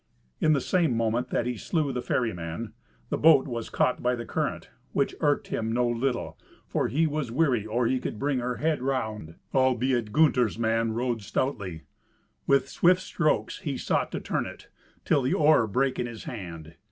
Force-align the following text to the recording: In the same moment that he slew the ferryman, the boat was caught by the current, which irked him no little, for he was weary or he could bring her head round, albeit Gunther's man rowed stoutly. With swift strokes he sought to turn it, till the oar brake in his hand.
In 0.39 0.53
the 0.53 0.61
same 0.61 0.97
moment 0.97 1.29
that 1.29 1.45
he 1.45 1.57
slew 1.57 1.93
the 1.93 2.01
ferryman, 2.01 2.73
the 3.11 3.19
boat 3.19 3.45
was 3.47 3.69
caught 3.69 4.01
by 4.01 4.15
the 4.15 4.25
current, 4.25 4.71
which 4.93 5.13
irked 5.19 5.49
him 5.49 5.71
no 5.71 5.87
little, 5.87 6.39
for 6.65 6.87
he 6.87 7.05
was 7.05 7.31
weary 7.31 7.67
or 7.67 7.85
he 7.85 7.99
could 7.99 8.17
bring 8.17 8.39
her 8.39 8.55
head 8.55 8.81
round, 8.81 9.35
albeit 9.53 10.11
Gunther's 10.11 10.57
man 10.57 10.93
rowed 10.93 11.21
stoutly. 11.21 11.83
With 12.47 12.67
swift 12.67 13.01
strokes 13.03 13.59
he 13.59 13.77
sought 13.77 14.11
to 14.13 14.19
turn 14.19 14.47
it, 14.47 14.69
till 15.05 15.21
the 15.21 15.35
oar 15.35 15.67
brake 15.67 15.99
in 15.99 16.07
his 16.07 16.23
hand. 16.23 16.73